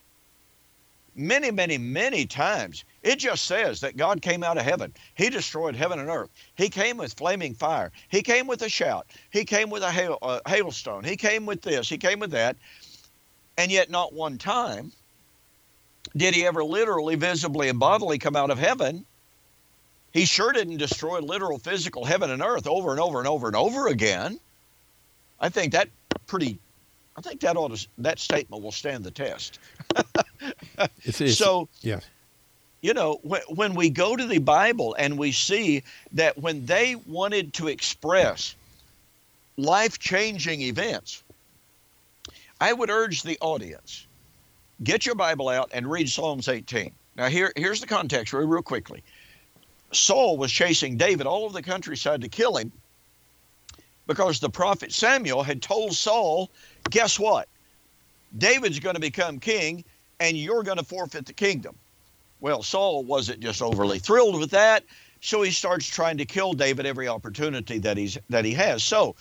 [1.14, 4.92] many, many, many times, it just says that God came out of heaven.
[5.14, 6.30] He destroyed heaven and earth.
[6.56, 7.92] He came with flaming fire.
[8.08, 9.06] He came with a shout.
[9.30, 11.04] He came with a hail, uh, hailstone.
[11.04, 11.88] He came with this.
[11.88, 12.56] He came with that.
[13.56, 14.92] And yet, not one time
[16.16, 19.04] did he ever literally, visibly, and bodily come out of heaven.
[20.12, 23.56] He sure didn't destroy literal, physical heaven and earth over and over and over and
[23.56, 24.40] over again.
[25.40, 25.88] I think that
[26.26, 26.58] pretty.
[27.16, 29.58] I think that ought to, that statement will stand the test.
[31.02, 31.98] It's, it's, so yeah.
[32.80, 36.94] You know, when, when we go to the Bible and we see that when they
[36.94, 38.54] wanted to express
[39.56, 41.22] life changing events,
[42.60, 44.06] I would urge the audience
[44.82, 46.92] get your Bible out and read Psalms 18.
[47.16, 49.02] Now, here, here's the context, real, real quickly.
[49.92, 52.70] Saul was chasing David all over the countryside to kill him
[54.06, 56.50] because the prophet Samuel had told Saul,
[56.90, 57.48] guess what?
[58.36, 59.84] David's going to become king
[60.20, 61.76] and you're going to forfeit the kingdom.
[62.40, 64.85] Well, Saul wasn't just overly thrilled with that,
[65.20, 68.85] so he starts trying to kill David every opportunity that he's that he has.
[68.85, 69.16] So,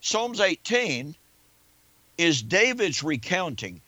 [0.00, 1.16] Psalms 18
[2.18, 3.80] is David's recounting.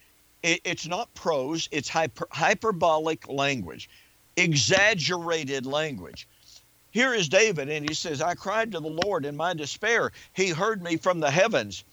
[0.43, 3.91] It, it's not prose; it's hyper, hyperbolic language,
[4.37, 6.27] exaggerated language.
[6.91, 10.13] Here is David, and he says, "I cried to the Lord in my despair.
[10.35, 11.85] He heard me from the heavens."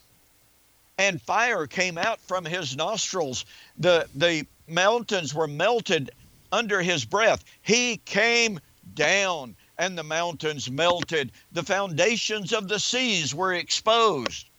[0.98, 3.46] and fire came out from his nostrils.
[3.78, 6.12] The, the mountains were melted
[6.52, 7.44] under his breath.
[7.62, 8.60] He came
[8.96, 11.32] down, and the mountains melted.
[11.52, 14.50] The foundations of the seas were exposed.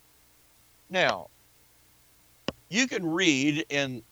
[0.89, 1.29] Now,
[2.69, 4.03] you can read in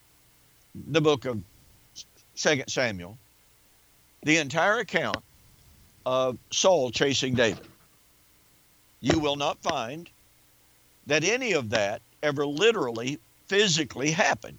[0.74, 1.42] the book of
[2.34, 3.18] Second Samuel
[4.22, 5.22] the entire account
[6.04, 7.66] of Saul chasing David.
[9.00, 10.08] you will not find
[11.06, 14.58] that any of that ever literally, physically happened.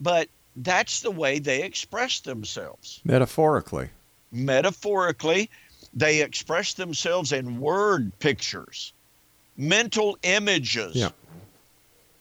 [0.00, 0.28] But
[0.62, 3.00] that's the way they express themselves.
[3.04, 3.90] Metaphorically.
[4.32, 5.50] Metaphorically,
[5.94, 8.92] they express themselves in word pictures,
[9.56, 11.10] mental images, Yeah.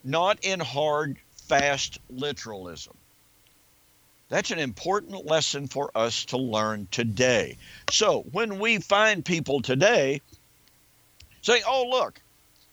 [0.04, 1.18] not in hard,
[1.48, 2.96] fast literalism.
[4.30, 7.58] That's an important lesson for us to learn today.
[7.90, 10.22] So when we find people today
[11.42, 12.22] saying, oh, look,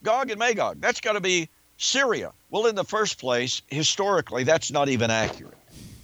[0.02, 2.32] Gog and Magog, that's got to be Syria.
[2.50, 5.58] Well, in the first place, historically, that's not even accurate.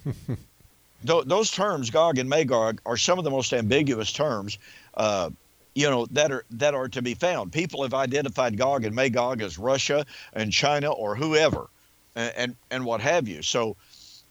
[1.05, 4.59] Tho- those terms, Gog and Magog, are some of the most ambiguous terms,
[4.95, 5.31] uh,
[5.75, 7.53] you know, that are that are to be found.
[7.53, 11.71] People have identified Gog and Magog as Russia and China or whoever,
[12.15, 13.41] and and, and what have you.
[13.41, 13.77] So,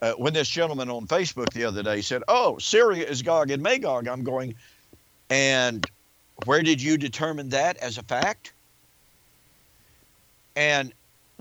[0.02, 3.64] uh, when this gentleman on Facebook the other day said, "Oh, Syria is Gog and
[3.64, 4.56] Magog," I'm going,
[5.30, 5.90] and
[6.46, 8.54] where did you determine that as a fact?
[10.56, 10.94] And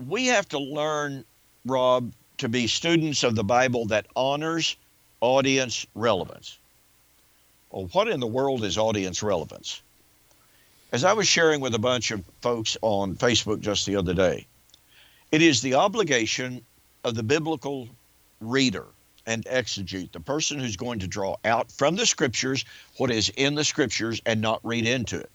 [0.07, 1.25] we have to learn,
[1.65, 4.77] Rob, to be students of the Bible that honors
[5.21, 6.57] audience relevance.
[7.71, 9.81] Well, what in the world is audience relevance?
[10.91, 14.47] As I was sharing with a bunch of folks on Facebook just the other day,
[15.31, 16.65] it is the obligation
[17.03, 17.87] of the biblical
[18.39, 18.85] reader
[19.27, 22.65] and exegete, the person who's going to draw out from the scriptures
[22.97, 25.29] what is in the scriptures and not read into it.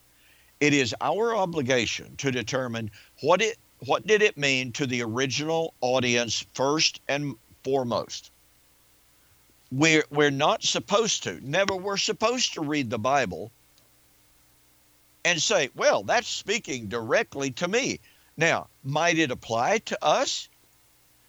[0.59, 2.91] It is our obligation to determine
[3.21, 8.31] what it what did it mean to the original audience first and foremost.
[9.71, 13.51] We're we're not supposed to, never were supposed to read the Bible
[15.25, 17.99] and say, well, that's speaking directly to me.
[18.37, 20.49] Now, might it apply to us?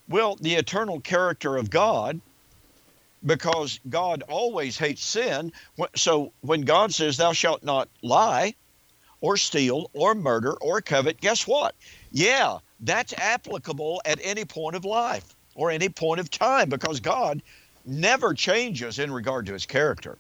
[0.08, 2.22] Well, the eternal character of God,
[3.26, 5.52] because God always hates sin.
[5.96, 8.54] So when God says, Thou shalt not lie,
[9.26, 11.74] or steal, or murder, or covet, guess what?
[12.12, 17.42] Yeah, that's applicable at any point of life or any point of time because God
[17.88, 20.20] never changes in regard to his character.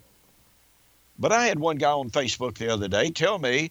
[1.20, 3.70] But I had one guy on Facebook the other day tell me,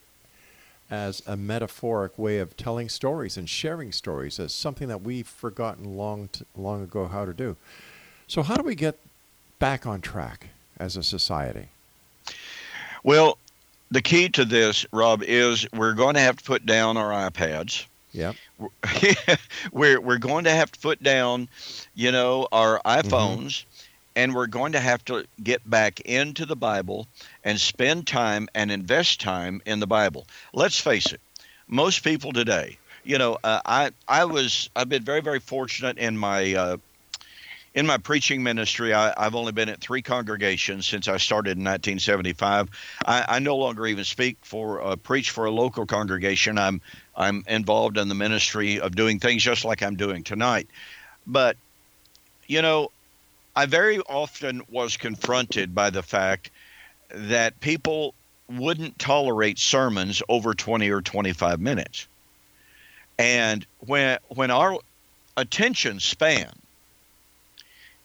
[0.91, 5.97] as a metaphoric way of telling stories and sharing stories as something that we've forgotten
[5.97, 7.57] long t- long ago how to do.
[8.27, 8.99] So how do we get
[9.59, 10.49] back on track
[10.83, 11.69] as a society?
[13.05, 13.39] Well,
[13.91, 17.87] the key to this, Rob, is we're going to have to put down our iPads.
[18.13, 18.35] Yep.
[19.73, 21.49] we're we're going to have to put down,
[21.95, 23.65] you know, our iPhones,
[24.17, 27.07] and we're going to have to get back into the Bible
[27.45, 30.27] and spend time and invest time in the Bible.
[30.53, 31.21] Let's face it,
[31.69, 36.19] most people today, you know, uh, I I was I've been very very fortunate in
[36.19, 36.77] my uh,
[37.75, 41.65] in my preaching ministry, I, have only been at three congregations since I started in
[41.65, 42.69] 1975.
[43.05, 46.59] I, I no longer even speak for uh, preach for a local congregation.
[46.59, 46.81] I'm
[47.17, 50.69] I'm involved in the ministry of doing things just like I'm doing tonight.
[51.27, 51.57] But
[52.47, 52.91] you know,
[53.57, 56.51] I very often was confronted by the fact
[57.11, 58.15] that people
[58.51, 62.07] wouldn't tolerate sermons over 20 or 25 minutes.
[63.19, 64.79] And when when our
[65.39, 66.51] attention span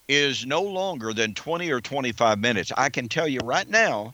[0.07, 4.13] is no longer than 20 or 25 minutes, I can tell you right now,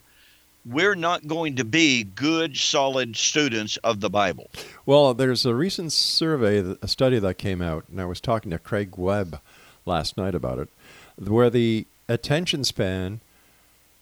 [0.65, 4.49] we're not going to be good, solid students of the Bible.
[4.85, 8.59] Well, there's a recent survey, a study that came out, and I was talking to
[8.59, 9.39] Craig Webb
[9.85, 10.69] last night about it,
[11.17, 13.19] where the attention span,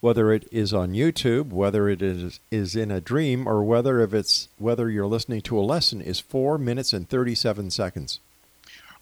[0.00, 4.14] whether it is on YouTube, whether it is is in a dream, or whether if
[4.14, 8.20] it's whether you're listening to a lesson, is four minutes and 37 seconds.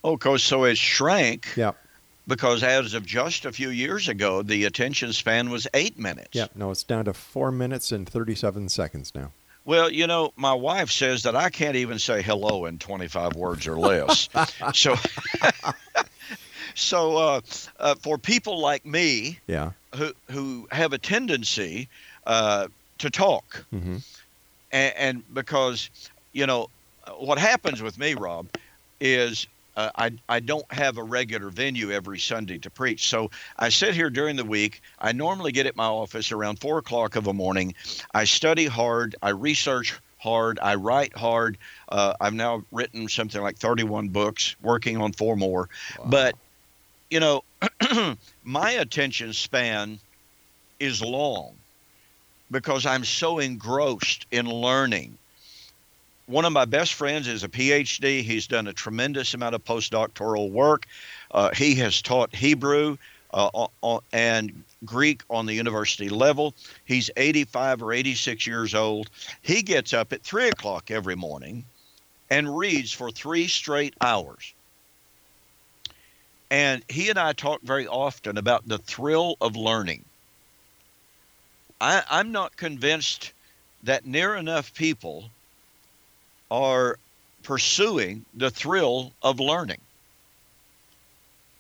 [0.02, 1.46] Oh, course, so it shrank.
[1.56, 1.72] Yeah
[2.30, 6.30] because as of just a few years ago, the attention span was eight minutes.
[6.32, 9.32] Yeah, no, it's down to four minutes and 37 seconds now.
[9.64, 13.66] Well, you know, my wife says that I can't even say hello in 25 words
[13.66, 14.28] or less.
[14.74, 14.94] so,
[16.76, 17.40] so uh,
[17.80, 21.88] uh, for people like me, yeah, who who have a tendency
[22.26, 22.68] uh,
[22.98, 23.96] to talk, mm-hmm.
[24.70, 25.90] and, and because
[26.32, 26.70] you know
[27.18, 28.46] what happens with me, Rob,
[29.00, 29.48] is
[29.80, 33.08] uh, I, I don't have a regular venue every Sunday to preach.
[33.08, 34.82] So I sit here during the week.
[34.98, 37.74] I normally get at my office around four o'clock of a morning.
[38.12, 39.16] I study hard.
[39.22, 40.58] I research hard.
[40.60, 41.56] I write hard.
[41.88, 45.70] Uh, I've now written something like 31 books, working on four more.
[45.98, 46.06] Wow.
[46.06, 46.34] But,
[47.08, 47.44] you know,
[48.44, 49.98] my attention span
[50.78, 51.54] is long
[52.50, 55.16] because I'm so engrossed in learning
[56.30, 58.22] one of my best friends is a PhD.
[58.22, 60.86] He's done a tremendous amount of postdoctoral work.
[61.32, 62.96] Uh, he has taught Hebrew
[63.34, 63.68] uh,
[64.12, 66.54] and Greek on the university level.
[66.84, 69.10] He's 85 or 86 years old.
[69.42, 71.64] He gets up at 3 o'clock every morning
[72.30, 74.54] and reads for three straight hours.
[76.48, 80.04] And he and I talk very often about the thrill of learning.
[81.80, 83.32] I, I'm not convinced
[83.82, 85.30] that near enough people
[86.50, 86.98] are
[87.42, 89.80] pursuing the thrill of learning.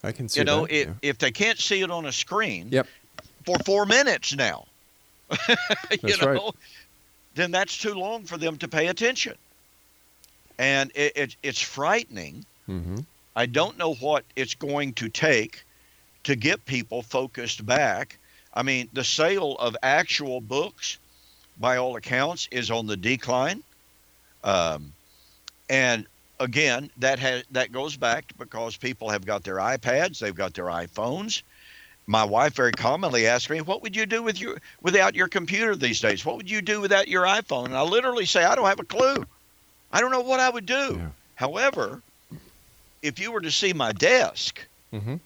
[0.02, 0.94] I can see you know that, if, yeah.
[1.02, 2.86] if they can't see it on a screen yep.
[3.44, 4.66] for four minutes now
[5.30, 5.56] you
[6.02, 6.54] that's know right.
[7.34, 9.34] then that's too long for them to pay attention
[10.58, 12.98] and it, it, it's frightening mm-hmm.
[13.36, 15.62] i don't know what it's going to take
[16.24, 18.18] to get people focused back
[18.54, 20.98] i mean the sale of actual books
[21.58, 23.62] by all accounts is on the decline
[24.44, 24.92] um,
[25.68, 26.06] and
[26.38, 30.66] again, that has that goes back because people have got their iPads, they've got their
[30.66, 31.42] iPhones.
[32.06, 35.76] My wife very commonly asks me, "What would you do with your without your computer
[35.76, 36.24] these days?
[36.24, 38.84] What would you do without your iPhone?" And I literally say, "I don't have a
[38.84, 39.24] clue.
[39.92, 41.08] I don't know what I would do." Yeah.
[41.36, 42.02] However,
[43.02, 44.60] if you were to see my desk
[44.92, 45.16] mm-hmm.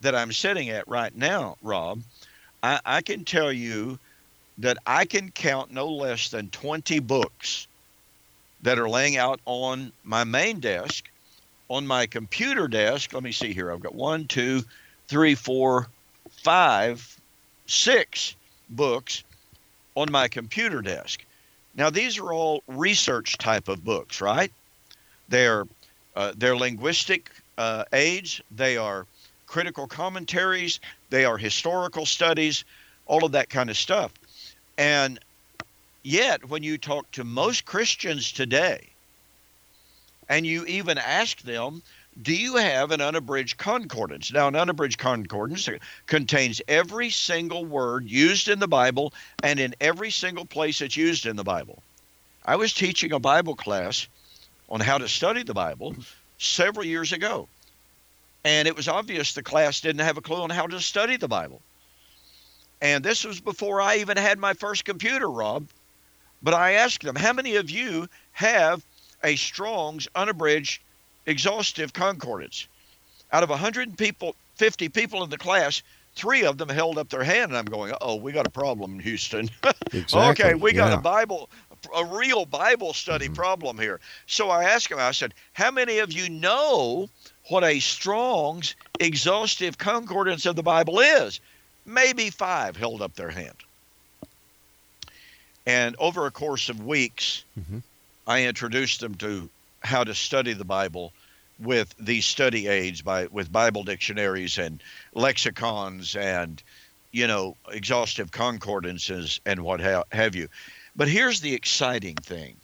[0.00, 2.02] that I'm sitting at right now, Rob,
[2.62, 3.98] I, I can tell you
[4.58, 7.66] that I can count no less than 20 books
[8.62, 11.08] that are laying out on my main desk.
[11.68, 13.72] On my computer desk, let me see here.
[13.72, 14.62] I've got one, two,
[15.08, 15.88] three, four,
[16.44, 17.20] five,
[17.66, 18.36] six
[18.70, 19.24] books
[19.96, 21.24] on my computer desk.
[21.74, 24.52] Now, these are all research type of books, right?
[25.28, 25.66] They're
[26.14, 28.40] uh, they're linguistic uh, aids.
[28.50, 29.06] They are
[29.46, 30.80] critical commentaries.
[31.10, 32.64] They are historical studies.
[33.06, 34.12] All of that kind of stuff.
[34.78, 35.18] And
[36.08, 38.90] Yet, when you talk to most Christians today,
[40.28, 41.82] and you even ask them,
[42.22, 44.32] do you have an unabridged concordance?
[44.32, 45.68] Now, an unabridged concordance
[46.06, 51.26] contains every single word used in the Bible and in every single place it's used
[51.26, 51.82] in the Bible.
[52.44, 54.06] I was teaching a Bible class
[54.68, 55.96] on how to study the Bible
[56.38, 57.48] several years ago.
[58.44, 61.26] And it was obvious the class didn't have a clue on how to study the
[61.26, 61.62] Bible.
[62.80, 65.66] And this was before I even had my first computer, Rob.
[66.42, 68.86] But I asked them, how many of you have
[69.24, 70.82] a Strong's unabridged
[71.26, 72.68] exhaustive concordance?
[73.32, 75.82] Out of 100 people, 50 people in the class,
[76.14, 78.94] three of them held up their hand, and I'm going, oh, we got a problem
[78.94, 79.50] in Houston.
[79.92, 80.94] Exactly, okay, we got yeah.
[80.94, 81.50] a Bible,
[81.94, 83.34] a real Bible study Mm-hmm.
[83.34, 84.00] problem here.
[84.26, 87.08] So I asked him, I said, how many of you know
[87.48, 91.40] what a Strong's exhaustive concordance of the Bible is?
[91.84, 93.64] Maybe five held up their hand.
[95.66, 97.82] And over a course of weeks, Mhm.
[98.26, 99.50] I introduced them to
[99.82, 101.12] how to study the Bible
[101.58, 104.82] with these study aids by with Bible dictionaries and
[105.14, 106.62] lexicons and
[107.12, 110.48] you know exhaustive concordances and what ha- have you.
[110.94, 112.56] But here's the exciting thing.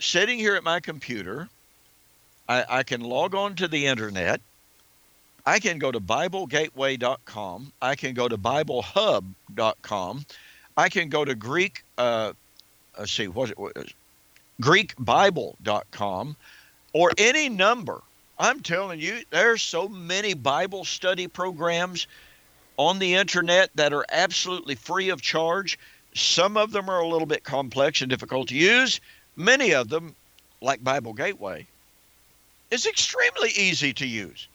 [0.00, 1.48] Sitting here at my computer,
[2.48, 4.40] I, I can log on to the internet.
[5.44, 7.72] I can go to BibleGateway.com.
[7.80, 10.26] I can go to BibleHub.com.
[10.78, 11.82] I can go to Greek.
[11.98, 12.34] Uh,
[12.96, 13.92] let's see, what, what is
[14.62, 16.36] GreekBible.com,
[16.92, 18.00] or any number.
[18.38, 22.06] I'm telling you, there's so many Bible study programs
[22.76, 25.80] on the internet that are absolutely free of charge.
[26.14, 29.00] Some of them are a little bit complex and difficult to use.
[29.34, 30.14] Many of them,
[30.60, 31.66] like Bible Gateway,
[32.70, 34.46] is extremely easy to use.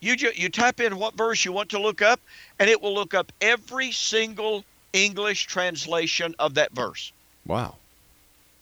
[0.00, 2.20] You ju- you type in what verse you want to look up,
[2.58, 7.12] and it will look up every single English translation of that verse.
[7.46, 7.76] Wow.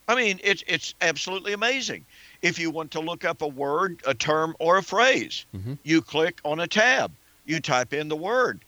[0.08, 2.04] I mean, it's it's absolutely amazing.
[2.42, 5.78] If you want to look up a word, a term, or a phrase, Mhm.
[5.82, 7.12] you click on a tab.
[7.44, 8.60] You type in the word.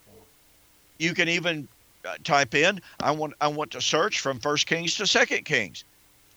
[0.98, 1.68] You can even
[2.04, 5.84] uh, type in I want I want to search from First Kings to Second Kings,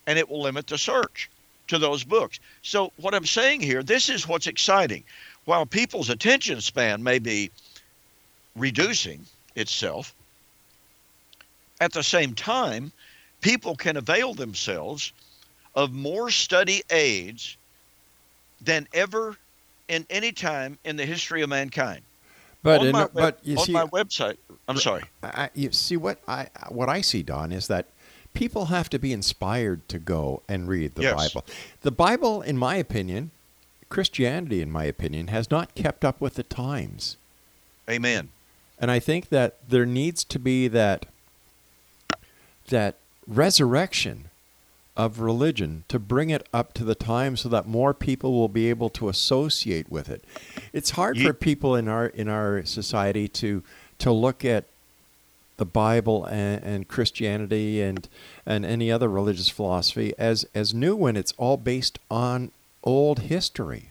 [0.07, 1.29] and it will limit the search
[1.67, 2.39] to those books.
[2.61, 5.03] So what I'm saying here, this is what's exciting.
[5.45, 7.51] While people's attention span may be
[8.55, 9.25] reducing
[9.55, 10.13] itself,
[11.79, 12.91] at the same time,
[13.41, 15.13] people can avail themselves
[15.75, 17.57] of more study aids
[18.61, 19.35] than ever
[19.87, 22.01] in any time in the history of mankind.
[22.63, 24.37] But on in, my web- but you on see, my website,
[24.67, 25.03] I'm sorry.
[25.23, 27.87] I, you see what I what I see, Don, is that
[28.33, 31.15] people have to be inspired to go and read the Yes.
[31.33, 31.45] Bible.
[31.81, 33.31] The Bible, in my opinion,
[33.91, 37.17] Christianity, in my opinion, has not kept up with the times,
[37.89, 38.29] Amen.
[38.79, 41.05] and I think that there needs to be that
[42.69, 42.95] that
[43.27, 44.29] resurrection
[44.97, 48.69] of religion to bring it up to the time so that more people will be
[48.69, 50.23] able to associate with it.
[50.73, 53.63] It's hard Ye- for people in our in our society to
[53.99, 54.65] to look at
[55.57, 58.07] the Bible and, and Christianity and
[58.45, 62.51] and any other religious philosophy as as new when it's all based on
[62.83, 63.89] old history.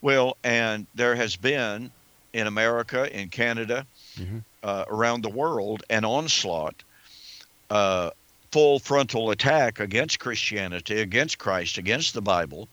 [0.00, 1.90] Well, and there has been
[2.32, 3.86] in America, in Canada,
[4.18, 4.42] Mhm.
[4.62, 6.82] uh, around the world, an onslaught,
[7.70, 8.10] uh,
[8.50, 12.68] full frontal attack against Christianity, against Christ, against the Bible,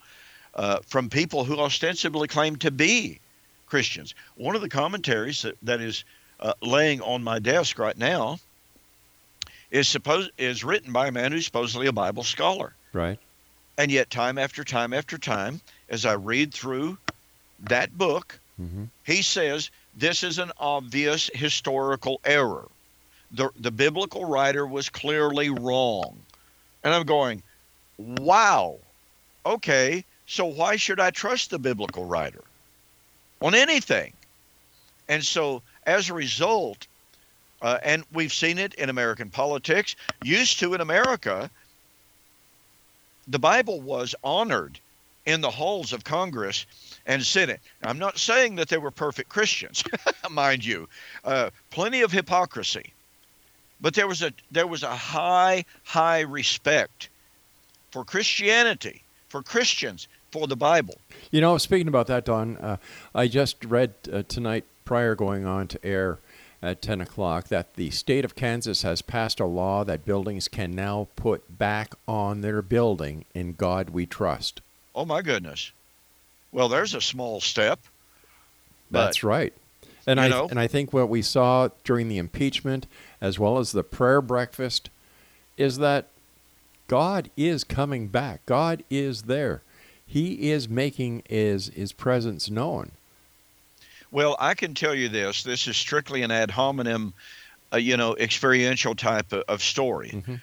[0.56, 3.20] uh, from people who ostensibly claim to be
[3.68, 4.16] Christians.
[4.36, 6.04] One of the commentaries that, that is
[6.40, 8.40] uh, laying on my desk right now
[9.72, 12.74] is supposed is written by a man who's supposedly a Bible scholar.
[12.94, 13.20] Right.
[13.80, 16.98] And yet, time after time after time, as I read through
[17.62, 18.86] that book, Mm-hmm.
[19.06, 22.68] he says this is an obvious historical error.
[23.32, 26.20] The, the biblical writer was clearly wrong.
[26.84, 27.42] And I'm going,
[27.98, 28.78] wow,
[29.46, 32.44] okay, so why should I trust the biblical writer
[33.42, 34.12] on anything?
[35.08, 36.86] And so, as a result,
[37.62, 41.50] uh, and we've seen it in American politics, used to in America,
[43.30, 44.80] the Bible was honored
[45.26, 46.66] in the halls of Congress
[47.06, 47.62] and Senate.
[47.84, 49.84] I'm not saying that they were perfect Christians,
[50.32, 50.90] mind you,
[51.24, 52.94] uh, plenty of hypocrisy,
[53.80, 57.10] but there was a there was a high high respect
[57.92, 60.98] for Christianity, for Christians, for the Bible.
[61.32, 62.78] You know, speaking about that, Don, uh,
[63.14, 66.18] I just read uh, tonight prior going on to air
[66.62, 70.72] at 10 o'clock that the state of Kansas has passed a law that buildings can
[70.72, 74.62] now put back on their building in God we trust.
[74.94, 75.72] Oh my goodness.
[76.52, 77.80] Well, there's a small step.
[78.92, 79.54] That's right.
[80.08, 82.88] And I know- and I think what we saw during the impeachment
[83.22, 84.90] as well as the prayer breakfast
[85.58, 86.08] is that
[86.88, 88.46] God is coming back.
[88.46, 89.62] God is there.
[90.06, 92.92] He is making his, his presence known.
[94.12, 95.44] Well, I can tell you this.
[95.44, 97.14] This is strictly an ad hominem,
[97.72, 100.10] uh, you know, experiential type of, of story.
[100.10, 100.36] Mm-hmm.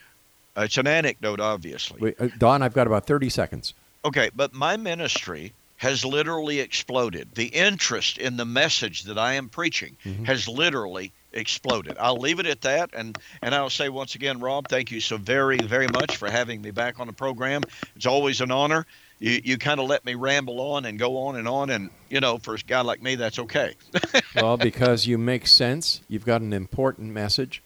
[0.56, 2.00] Uh, it's an anecdote, obviously.
[2.00, 3.74] Wait, uh, Don, I've got about 30 seconds.
[4.04, 7.28] Okay, but my ministry has literally exploded.
[7.34, 10.24] The interest in the message that I am preaching Mm-hmm.
[10.24, 11.96] has literally exploded.
[12.00, 15.18] I'll leave it at that, and and I'll say once again, Rob, thank you so
[15.18, 17.62] very very much for having me back on the program.
[17.94, 18.86] It's always an honor.
[19.18, 22.20] You you kind of let me ramble on and go on and on, and you
[22.20, 23.74] know, for a guy like me, that's okay.
[24.34, 26.02] well, because you make sense.
[26.08, 27.62] You've got an important message.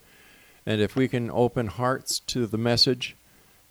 [0.67, 3.17] And if we can open hearts to the message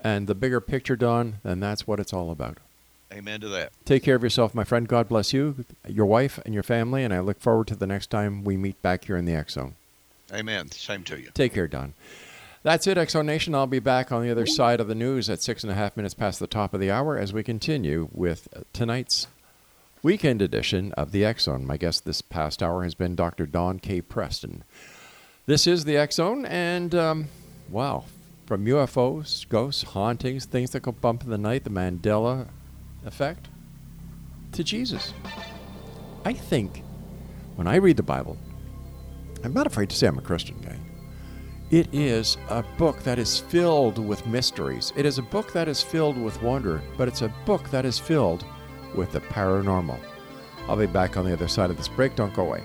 [0.03, 2.57] and the bigger picture, Don, then that's what it's all about.
[3.13, 3.71] Amen to that.
[3.85, 4.87] Take care of yourself, my friend.
[4.87, 7.03] God bless you, your wife, and your family.
[7.03, 9.53] And I look forward to the next time we meet back here in the X
[9.53, 9.75] Zone.
[10.33, 10.69] Amen.
[10.71, 11.29] Same to you.
[11.33, 11.93] Take care, Don.
[12.61, 13.55] That's it, Zone Nation.
[13.55, 15.95] I'll be back on the other side of the news at six and a half
[15.95, 19.27] minutes past the top of the hour as we continue with tonight's
[20.03, 21.65] weekend edition of the X Zone.
[21.65, 23.45] My guest this past hour has been Dr.
[23.45, 24.01] Don K.
[24.01, 24.65] Preston.
[25.45, 27.27] This is the X Zone, and um,
[27.69, 28.03] wow,
[28.45, 32.49] from UFOs, ghosts, hauntings, things that go bump in the night, the Mandela
[33.05, 33.47] effect,
[34.51, 35.13] to Jesus.
[36.25, 36.83] I think
[37.55, 38.37] when I read the Bible,
[39.45, 40.75] I'm not afraid to say I'm a Christian guy.
[41.71, 44.91] It is a book that is filled with mysteries.
[44.95, 47.99] It is a book that is filled with wonder, but it's a book that is
[47.99, 48.43] filled
[48.95, 49.99] with the paranormal.
[50.67, 52.15] I'll be back on the other side of this break.
[52.15, 52.63] Don't go away.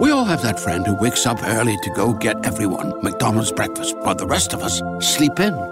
[0.00, 3.96] We all have that friend who wakes up early to go get everyone McDonald's breakfast
[3.98, 5.71] while the rest of us sleep in.